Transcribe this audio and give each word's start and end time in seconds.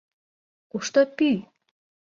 Кушто 0.71 1.01
пӱй? 1.17 1.37